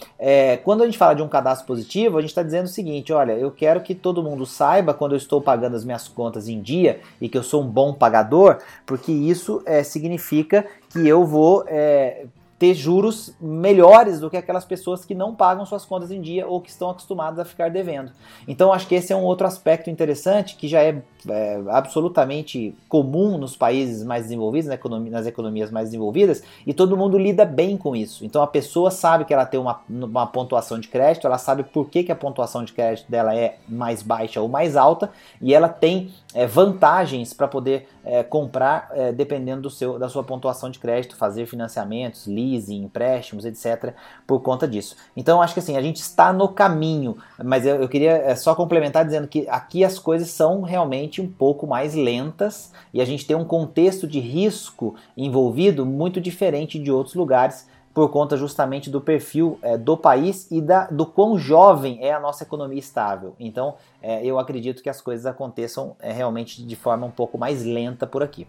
[0.65, 3.33] quando a gente fala de um cadastro positivo, a gente está dizendo o seguinte: olha,
[3.33, 6.99] eu quero que todo mundo saiba quando eu estou pagando as minhas contas em dia
[7.21, 12.25] e que eu sou um bom pagador, porque isso significa que eu vou é,
[12.61, 16.61] ter juros melhores do que aquelas pessoas que não pagam suas contas em dia ou
[16.61, 18.11] que estão acostumadas a ficar devendo.
[18.47, 23.35] Então acho que esse é um outro aspecto interessante que já é, é absolutamente comum
[23.39, 27.75] nos países mais desenvolvidos, na economia, nas economias mais desenvolvidas, e todo mundo lida bem
[27.75, 28.23] com isso.
[28.23, 31.89] Então a pessoa sabe que ela tem uma, uma pontuação de crédito, ela sabe por
[31.89, 35.09] que, que a pontuação de crédito dela é mais baixa ou mais alta,
[35.41, 40.23] e ela tem é, vantagens para poder é, comprar é, dependendo do seu, da sua
[40.23, 43.93] pontuação de crédito, fazer financiamentos, leasing, empréstimos, etc.
[44.25, 44.95] por conta disso.
[45.15, 48.55] Então acho que assim, a gente está no caminho, mas eu, eu queria é, só
[48.55, 53.25] complementar dizendo que aqui as coisas são realmente um pouco mais lentas e a gente
[53.25, 59.01] tem um contexto de risco envolvido muito diferente de outros lugares por conta justamente do
[59.01, 63.35] perfil é, do país e da, do quão jovem é a nossa economia estável.
[63.39, 67.63] Então, é, eu acredito que as coisas aconteçam é, realmente de forma um pouco mais
[67.63, 68.47] lenta por aqui.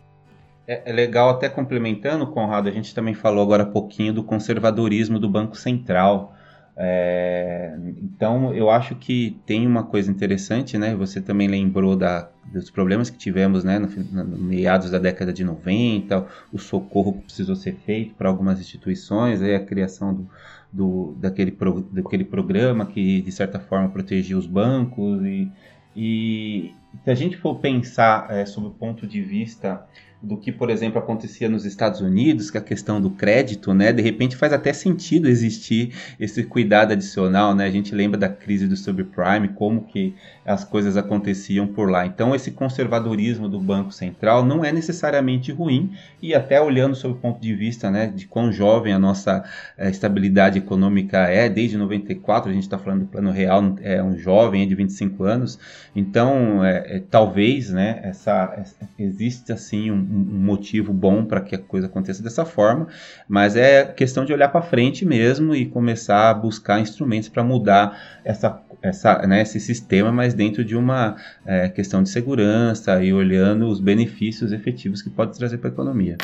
[0.66, 5.18] É, é, legal, até complementando, Conrado, a gente também falou agora há pouquinho do conservadorismo
[5.18, 6.34] do Banco Central.
[6.74, 10.94] É, então, eu acho que tem uma coisa interessante, né?
[10.94, 13.88] Você também lembrou da, dos problemas que tivemos né, no,
[14.24, 19.42] no, meados da década de 90, o socorro que precisou ser feito para algumas instituições,
[19.42, 20.30] aí a criação do,
[20.72, 25.22] do, daquele, pro, daquele programa que, de certa forma, protegia os bancos.
[25.24, 25.50] E,
[25.94, 29.86] e se a gente for pensar é, sob o ponto de vista
[30.22, 33.92] do que, por exemplo, acontecia nos Estados Unidos, que é a questão do crédito, né?
[33.92, 37.66] De repente faz até sentido existir esse cuidado adicional, né?
[37.66, 42.06] A gente lembra da crise do subprime, como que as coisas aconteciam por lá.
[42.06, 47.18] Então, esse conservadorismo do Banco Central não é necessariamente ruim e até olhando sob o
[47.18, 49.44] ponto de vista, né, de quão jovem a nossa
[49.76, 54.16] é, estabilidade econômica é, desde 94, a gente está falando do Plano Real, é um
[54.16, 55.58] jovem de 25 anos,
[55.94, 58.64] então, é, é, talvez, né, essa,
[58.98, 62.86] existe assim um motivo bom para que a coisa aconteça dessa forma,
[63.28, 68.20] mas é questão de olhar para frente mesmo e começar a buscar instrumentos para mudar
[68.24, 73.66] essa, essa, né, esse sistema, mas dentro de uma é, questão de segurança e olhando
[73.66, 76.16] os benefícios efetivos que pode trazer para a economia.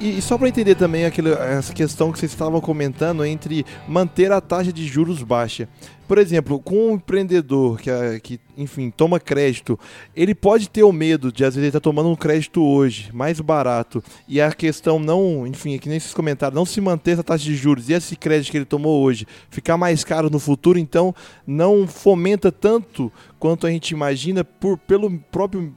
[0.00, 4.32] E, e só para entender também aquele, essa questão que vocês estavam comentando entre manter
[4.32, 5.68] a taxa de juros baixa.
[6.08, 9.78] Por exemplo, com um empreendedor que, que, enfim, toma crédito,
[10.16, 13.38] ele pode ter o medo de, às vezes, ele tá tomando um crédito hoje, mais
[13.40, 17.22] barato, e a questão não, enfim, é que nem vocês comentaram, não se manter essa
[17.22, 20.78] taxa de juros e esse crédito que ele tomou hoje ficar mais caro no futuro,
[20.78, 21.14] então
[21.46, 25.72] não fomenta tanto quanto a gente imagina por, pelo próprio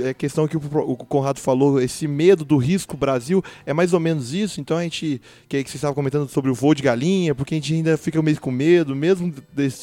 [0.00, 4.32] é, questão que o Conrado falou, esse medo do risco Brasil, é mais ou menos
[4.32, 4.60] isso.
[4.60, 7.56] Então a gente, que, que você estava comentando sobre o voo de galinha, porque a
[7.58, 9.32] gente ainda fica meio com medo, mesmo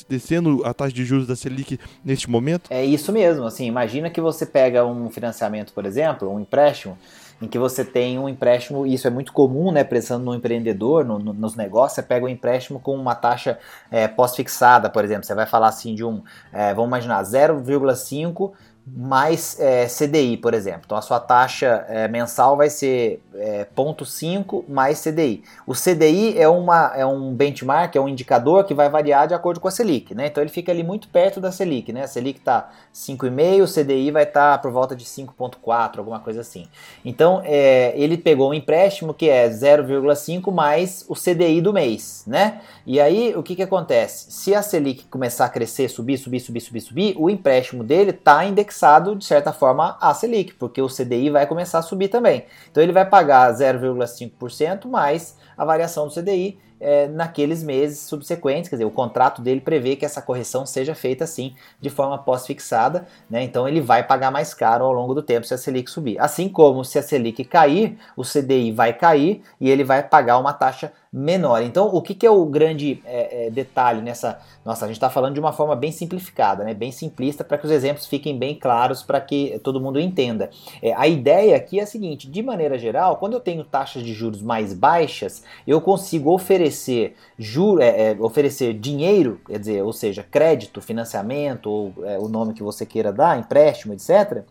[0.09, 2.69] descendo a taxa de juros da Selic neste momento?
[2.69, 3.45] É isso mesmo.
[3.45, 6.97] Assim, imagina que você pega um financiamento, por exemplo, um empréstimo,
[7.41, 11.17] em que você tem um empréstimo, isso é muito comum, né, pensando no empreendedor, no,
[11.17, 13.57] no, nos negócios, você pega um empréstimo com uma taxa
[13.89, 16.21] é, pós-fixada, por exemplo, você vai falar assim de um,
[16.53, 18.51] é, vamos imaginar, 0,5
[18.85, 20.81] mais é, CDI, por exemplo.
[20.85, 25.43] Então a sua taxa é, mensal vai ser é, 0,5 mais CDI.
[25.67, 29.59] O CDI é, uma, é um benchmark, é um indicador que vai variar de acordo
[29.59, 30.15] com a Selic.
[30.15, 30.27] Né?
[30.27, 31.93] Então ele fica ali muito perto da Selic.
[31.93, 32.03] Né?
[32.03, 36.41] A Selic está 5,5, o CDI vai estar tá por volta de 5,4, alguma coisa
[36.41, 36.65] assim.
[37.05, 42.23] Então é, ele pegou um empréstimo que é 0,5 mais o CDI do mês.
[42.25, 42.61] Né?
[42.85, 44.31] E aí o que, que acontece?
[44.31, 48.43] Se a Selic começar a crescer, subir, subir, subir, subir, subir, o empréstimo dele está
[48.43, 52.45] indexado indexado, de certa forma, à Selic, porque o CDI vai começar a subir também.
[52.69, 58.77] Então ele vai pagar 0,5% mais a variação do CDI é, naqueles meses subsequentes, quer
[58.77, 63.43] dizer, o contrato dele prevê que essa correção seja feita assim, de forma pós-fixada, né?
[63.43, 66.19] Então ele vai pagar mais caro ao longo do tempo se a Selic subir.
[66.19, 70.51] Assim como se a Selic cair, o CDI vai cair e ele vai pagar uma
[70.51, 71.61] taxa menor.
[71.61, 74.39] Então, o que, que é o grande é, é, detalhe nessa.
[74.63, 76.73] Nossa, a gente está falando de uma forma bem simplificada, né?
[76.73, 80.49] bem simplista, para que os exemplos fiquem bem claros, para que todo mundo entenda.
[80.81, 84.13] É, a ideia aqui é a seguinte: de maneira geral, quando eu tenho taxas de
[84.13, 90.23] juros mais baixas, eu consigo oferecer, juro, é, é, oferecer dinheiro, quer dizer, ou seja,
[90.23, 94.43] crédito, financiamento, ou é, o nome que você queira dar, empréstimo, etc.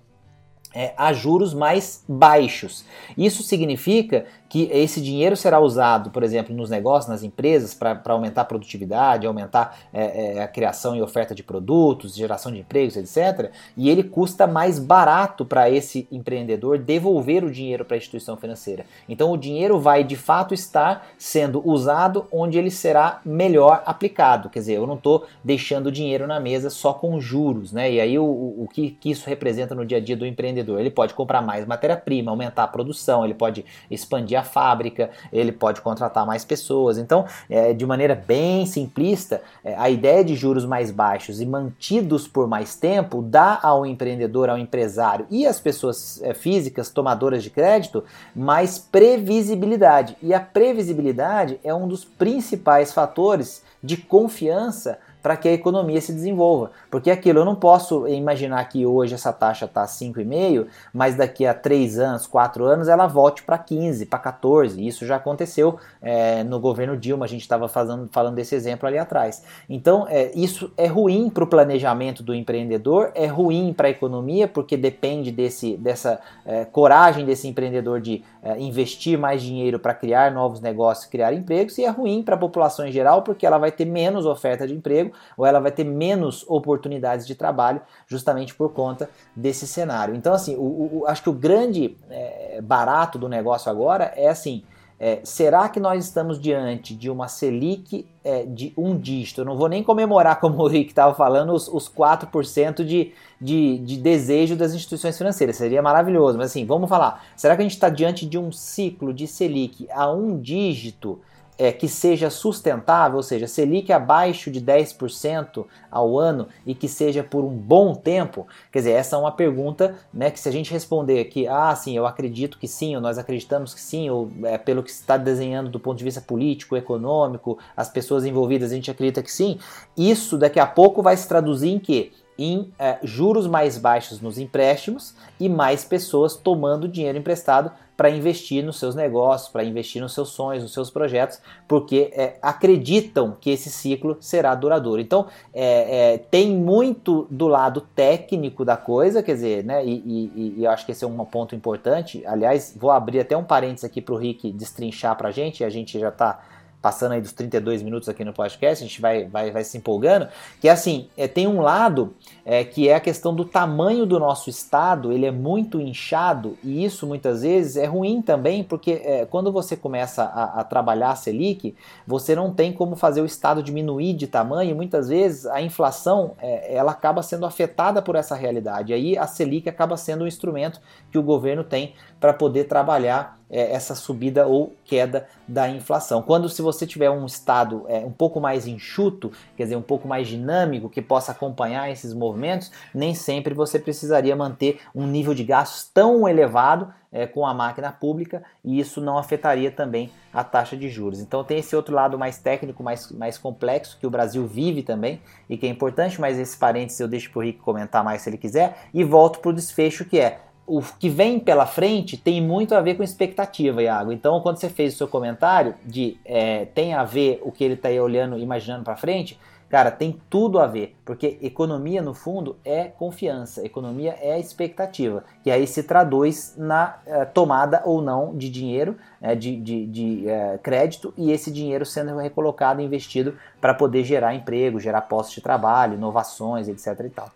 [0.97, 2.85] a juros mais baixos.
[3.17, 8.41] Isso significa que esse dinheiro será usado, por exemplo, nos negócios, nas empresas, para aumentar
[8.41, 13.53] a produtividade, aumentar é, é, a criação e oferta de produtos, geração de empregos, etc.
[13.77, 18.85] E ele custa mais barato para esse empreendedor devolver o dinheiro para a instituição financeira.
[19.09, 24.51] Então o dinheiro vai de fato estar sendo usado onde ele será melhor aplicado.
[24.51, 27.93] Quer dizer, eu não estou deixando o dinheiro na mesa só com juros, né?
[27.93, 30.81] E aí o, o que, que isso representa no dia a dia do empreendedor?
[30.81, 35.81] Ele pode comprar mais matéria-prima, aumentar a produção, ele pode expandir a fábrica, ele pode
[35.81, 36.99] contratar mais pessoas.
[36.99, 42.27] Então, é, de maneira bem simplista, é, a ideia de juros mais baixos e mantidos
[42.27, 47.51] por mais tempo dá ao empreendedor, ao empresário e às pessoas é, físicas tomadoras de
[47.51, 50.17] crédito mais previsibilidade.
[50.23, 56.13] E a previsibilidade é um dos principais fatores de confiança para que a economia se
[56.13, 56.71] desenvolva.
[56.91, 61.55] Porque aquilo, eu não posso imaginar que hoje essa taxa está 5,5, mas daqui a
[61.55, 64.87] 3 anos, 4 anos, ela volte para 15, para 14.
[64.87, 69.43] Isso já aconteceu é, no governo Dilma, a gente estava falando desse exemplo ali atrás.
[69.69, 74.49] Então, é, isso é ruim para o planejamento do empreendedor, é ruim para a economia,
[74.49, 80.33] porque depende desse, dessa é, coragem desse empreendedor de é, investir mais dinheiro para criar
[80.33, 83.71] novos negócios, criar empregos, e é ruim para a população em geral, porque ela vai
[83.71, 88.73] ter menos oferta de emprego ou ela vai ter menos oportunidades de trabalho justamente por
[88.73, 90.15] conta desse cenário.
[90.15, 94.63] Então, assim, o, o acho que o grande é, barato do negócio agora é assim.
[95.03, 99.41] É, será que nós estamos diante de uma Selic é, de um dígito?
[99.41, 103.11] Eu não vou nem comemorar, como o Rick estava falando, os, os 4% de,
[103.41, 105.57] de, de desejo das instituições financeiras.
[105.57, 106.37] Seria maravilhoso.
[106.37, 107.25] Mas assim, vamos falar.
[107.35, 111.19] Será que a gente está diante de um ciclo de Selic a um dígito
[111.61, 117.23] é, que seja sustentável, ou seja, Selic abaixo de 10% ao ano e que seja
[117.23, 118.47] por um bom tempo?
[118.73, 121.95] Quer dizer, essa é uma pergunta né, que se a gente responder aqui, ah, sim,
[121.95, 125.69] eu acredito que sim, ou nós acreditamos que sim, ou é, pelo que está desenhando
[125.69, 129.59] do ponto de vista político, econômico, as pessoas envolvidas, a gente acredita que sim,
[129.95, 132.11] isso daqui a pouco vai se traduzir em quê?
[132.39, 137.71] em é, juros mais baixos nos empréstimos e mais pessoas tomando dinheiro emprestado
[138.01, 142.39] para investir nos seus negócios, para investir nos seus sonhos, nos seus projetos, porque é,
[142.41, 145.03] acreditam que esse ciclo será duradouro.
[145.03, 150.55] Então, é, é, tem muito do lado técnico da coisa, quer dizer, né, e, e,
[150.61, 152.25] e, eu acho que esse é um ponto importante.
[152.25, 155.69] Aliás, vou abrir até um parênteses aqui para o Rick destrinchar para a gente, a
[155.69, 156.41] gente já está
[156.81, 160.29] passando aí dos 32 minutos aqui no podcast, a gente vai, vai, vai se empolgando,
[160.61, 162.15] que é assim, é, tem um lado
[162.45, 166.85] é, que é a questão do tamanho do nosso estado, ele é muito inchado, e
[166.85, 171.17] isso muitas vezes é ruim também, porque é, quando você começa a, a, trabalhar a
[171.17, 171.75] Selic,
[172.07, 176.33] você não tem como fazer o estado diminuir de tamanho, e muitas vezes a inflação
[176.39, 180.27] é, ela acaba sendo afetada por essa realidade, e aí a Selic acaba sendo um
[180.27, 186.23] instrumento que o governo tem para poder trabalhar é, essa subida ou queda da inflação.
[186.23, 190.07] Quando se você tiver um estado é, um pouco mais enxuto, quer dizer, um pouco
[190.07, 195.43] mais dinâmico, que possa acompanhar esses movimentos, nem sempre você precisaria manter um nível de
[195.43, 200.77] gastos tão elevado é, com a máquina pública e isso não afetaria também a taxa
[200.77, 201.19] de juros.
[201.19, 205.21] Então tem esse outro lado mais técnico, mais, mais complexo, que o Brasil vive também
[205.49, 208.31] e que é importante, mas esse parênteses eu deixo para o Rick comentar mais se
[208.31, 210.39] ele quiser e volto para o desfecho que é
[210.71, 214.13] o que vem pela frente tem muito a ver com expectativa, Iago.
[214.13, 217.75] Então, quando você fez o seu comentário de é, tem a ver o que ele
[217.75, 219.37] está olhando, imaginando para frente,
[219.69, 225.51] cara, tem tudo a ver, porque economia no fundo é confiança, economia é expectativa, que
[225.51, 230.57] aí se traduz na é, tomada ou não de dinheiro, é, de, de, de é,
[230.59, 235.95] crédito e esse dinheiro sendo recolocado, investido para poder gerar emprego, gerar postos de trabalho,
[235.95, 237.07] inovações, etc.
[237.07, 237.31] E tal.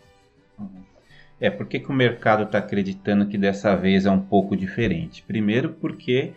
[0.57, 0.93] Uhum.
[1.44, 5.22] É, por que, que o mercado está acreditando que dessa vez é um pouco diferente?
[5.22, 6.33] Primeiro porque,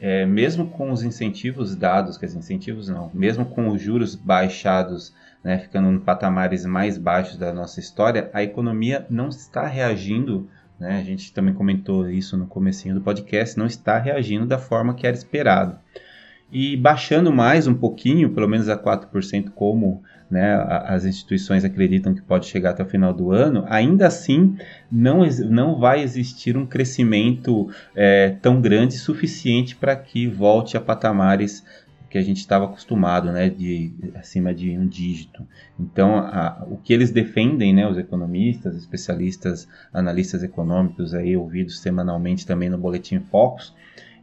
[0.00, 5.12] é, mesmo com os incentivos dados, quer dizer, incentivos não, mesmo com os juros baixados,
[5.42, 11.00] né, ficando em patamares mais baixos da nossa história, a economia não está reagindo, né,
[11.00, 15.04] a gente também comentou isso no comecinho do podcast, não está reagindo da forma que
[15.04, 15.76] era esperado.
[16.52, 20.54] E baixando mais um pouquinho, pelo menos a 4%, como né,
[20.86, 24.56] as instituições acreditam que pode chegar até o final do ano, ainda assim
[24.90, 31.62] não, não vai existir um crescimento é, tão grande suficiente para que volte a patamares
[32.14, 35.44] que a gente estava acostumado, né, de acima de um dígito.
[35.78, 42.46] Então, a, o que eles defendem, né, os economistas, especialistas, analistas econômicos aí ouvidos semanalmente
[42.46, 43.74] também no boletim Focus,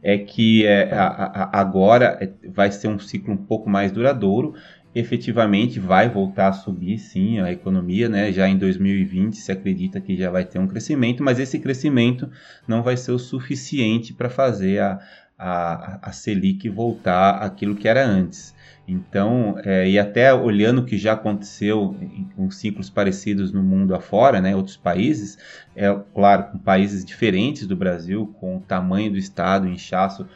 [0.02, 4.54] é que é, a, a, agora é, vai ser um ciclo um pouco mais duradouro.
[4.94, 8.30] Efetivamente vai voltar a subir, sim, a economia, né?
[8.30, 12.30] Já em 2020 se acredita que já vai ter um crescimento, mas esse crescimento
[12.68, 15.00] não vai ser o suficiente para fazer a,
[15.42, 18.54] a, a Selic voltar àquilo que era antes.
[18.86, 21.96] Então, é, e até olhando o que já aconteceu
[22.36, 25.38] com ciclos parecidos no mundo afora, né, outros países,
[25.74, 30.26] é claro, com países diferentes do Brasil, com o tamanho do Estado, inchaço,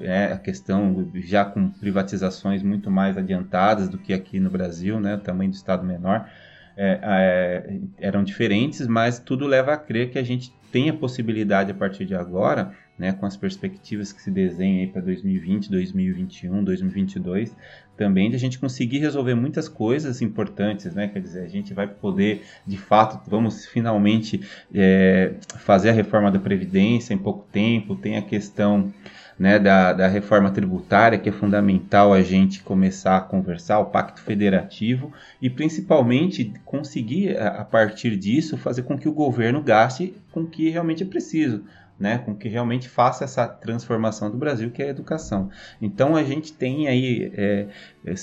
[0.00, 5.14] é, a questão já com privatizações muito mais adiantadas do que aqui no Brasil, né,
[5.14, 6.28] o tamanho do Estado menor,
[6.76, 11.70] é, é, eram diferentes, mas tudo leva a crer que a gente tem a possibilidade
[11.70, 12.72] a partir de agora
[13.02, 17.52] né, com as perspectivas que se desenham para 2020, 2021, 2022,
[17.96, 21.08] também de a gente conseguir resolver muitas coisas importantes, né?
[21.08, 24.40] Quer dizer, a gente vai poder, de fato, vamos finalmente
[24.72, 28.94] é, fazer a reforma da Previdência em pouco tempo, tem a questão
[29.36, 34.20] né, da, da reforma tributária, que é fundamental a gente começar a conversar, o pacto
[34.20, 40.46] federativo, e principalmente conseguir, a partir disso, fazer com que o governo gaste com o
[40.46, 41.64] que realmente é preciso
[41.98, 45.50] né, com que realmente faça essa transformação do Brasil, que é a educação.
[45.80, 47.66] Então a gente tem aí, é,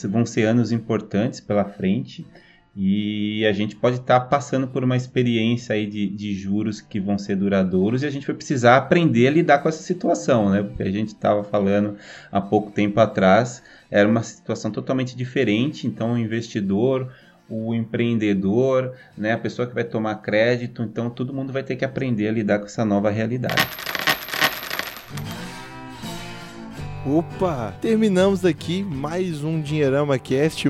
[0.08, 2.26] vão ser anos importantes pela frente
[2.76, 7.00] e a gente pode estar tá passando por uma experiência aí de, de, juros que
[7.00, 10.64] vão ser duradouros e a gente vai precisar aprender a lidar com essa situação, né?
[10.64, 11.98] Porque a gente estava falando
[12.32, 17.12] há pouco tempo atrás, era uma situação totalmente diferente, então o investidor
[17.50, 21.84] o empreendedor, né, a pessoa que vai tomar crédito, então todo mundo vai ter que
[21.84, 23.89] aprender a lidar com essa nova realidade.
[27.10, 27.74] Opa!
[27.82, 30.70] Terminamos aqui mais um Dinheirama Cast,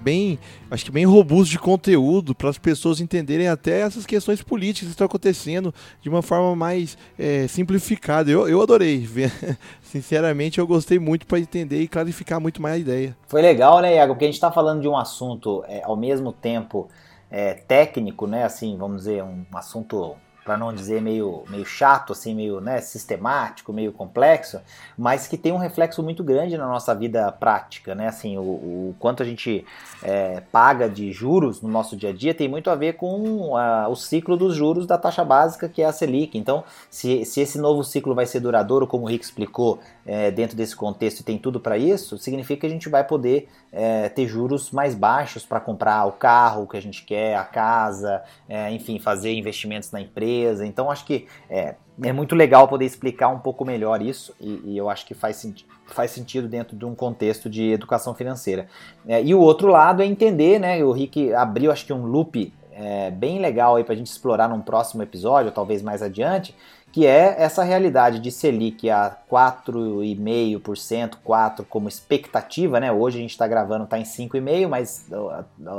[0.00, 0.38] bem,
[0.70, 4.94] acho que bem robusto de conteúdo para as pessoas entenderem até essas questões políticas que
[4.94, 8.30] estão acontecendo de uma forma mais é, simplificada.
[8.30, 9.06] Eu, eu adorei,
[9.82, 13.16] sinceramente eu gostei muito para entender e clarificar muito mais a ideia.
[13.28, 14.14] Foi legal, né, Iago?
[14.14, 16.88] Porque a gente está falando de um assunto é, ao mesmo tempo
[17.30, 18.44] é, técnico, né?
[18.44, 23.72] Assim, vamos dizer, um assunto para não dizer meio, meio chato, assim, meio né, sistemático,
[23.72, 24.60] meio complexo,
[24.96, 28.08] mas que tem um reflexo muito grande na nossa vida prática, né?
[28.08, 29.64] Assim, o, o quanto a gente
[30.02, 33.88] é, paga de juros no nosso dia a dia tem muito a ver com a,
[33.88, 36.36] o ciclo dos juros da taxa básica, que é a Selic.
[36.36, 40.56] Então, se, se esse novo ciclo vai ser duradouro, como o Rick explicou, é, dentro
[40.56, 44.26] desse contexto e tem tudo para isso, significa que a gente vai poder é, ter
[44.26, 48.98] juros mais baixos para comprar o carro que a gente quer, a casa, é, enfim,
[48.98, 50.66] fazer investimentos na empresa.
[50.66, 54.76] Então, acho que é, é muito legal poder explicar um pouco melhor isso e, e
[54.76, 58.66] eu acho que faz, senti faz sentido dentro de um contexto de educação financeira.
[59.06, 60.82] É, e o outro lado é entender, né?
[60.82, 64.48] O Rick abriu, acho que um loop é, bem legal aí para a gente explorar
[64.48, 66.54] num próximo episódio, talvez mais adiante,
[66.94, 72.92] que é essa realidade de Selic a 4,5%, 4% como expectativa, né?
[72.92, 75.10] Hoje a gente está gravando, está em 5,5%, mas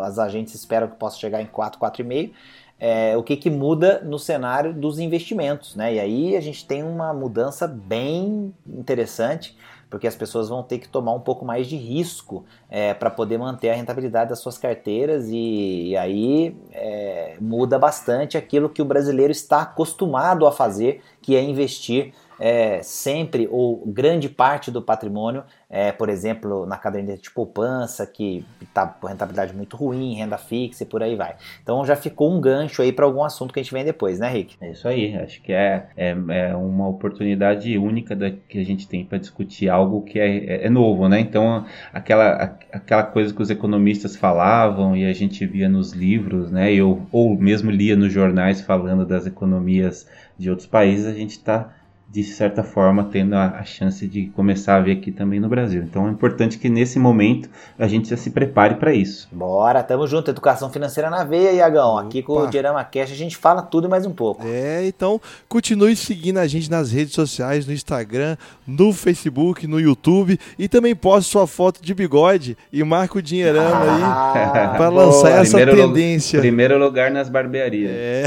[0.03, 2.33] as agentes esperam que possa chegar em 4, 4,5%.
[2.77, 5.93] É, o que, que muda no cenário dos investimentos, né?
[5.93, 9.55] E aí a gente tem uma mudança bem interessante
[9.89, 13.37] porque as pessoas vão ter que tomar um pouco mais de risco é, para poder
[13.37, 18.85] manter a rentabilidade das suas carteiras e, e aí é, muda bastante aquilo que o
[18.85, 25.43] brasileiro está acostumado a fazer, que é investir é, sempre ou grande parte do patrimônio
[25.75, 30.83] é, por exemplo, na caderneta de poupança, que está com rentabilidade muito ruim, renda fixa
[30.83, 31.35] e por aí vai.
[31.61, 34.29] Então já ficou um gancho aí para algum assunto que a gente vem depois, né,
[34.29, 34.55] Rick?
[34.61, 38.87] É isso aí, acho que é, é, é uma oportunidade única da, que a gente
[38.87, 41.19] tem para discutir algo que é, é, é, novo, né?
[41.19, 46.73] Então, aquela, aquela coisa que os economistas falavam e a gente via nos livros, né?
[46.73, 50.07] Eu, ou mesmo lia nos jornais falando das economias
[50.37, 51.73] de outros países, a gente está
[52.15, 55.83] de certa forma, tendo a, a, chance de começar a ver aqui também no Brasil.
[55.83, 59.27] Então é importante que nesse momento a gente já se prepare para isso.
[59.33, 60.31] Bora, tamo junto.
[60.31, 61.97] Educação financeira na veia, Iagão.
[61.97, 64.47] Aqui com o Dirama Cash a gente fala tudo mais um pouco.
[64.47, 70.39] É, então continue seguindo a gente nas redes sociais, no Instagram, no Facebook, no YouTube
[70.57, 75.31] e também poste sua foto de bigode e marca o dinheirama ah, aí para lançar
[75.31, 76.39] essa primeiro tendência.
[76.39, 77.91] primeiro lugar nas barbearias.
[77.91, 78.25] É.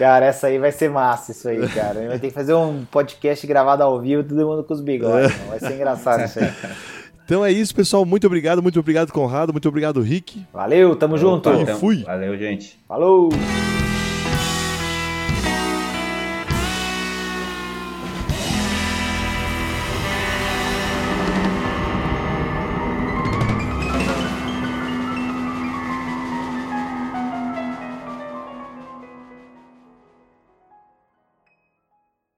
[0.00, 2.00] Cara, essa aí vai ser massa, isso aí, cara.
[2.08, 5.32] Vai ter que fazer um podcast gravado ao vivo, todo mundo com os bigodes.
[5.32, 5.48] É.
[5.48, 6.50] Vai ser engraçado isso aí.
[7.30, 8.04] Então é isso, pessoal.
[8.04, 9.52] Muito obrigado, muito obrigado, Conrado.
[9.52, 10.44] Muito obrigado, Rick.
[10.52, 11.48] Valeu, tamo Opa, junto.
[11.48, 12.02] E fui.
[12.02, 12.76] Valeu, gente.
[12.88, 13.28] Falou.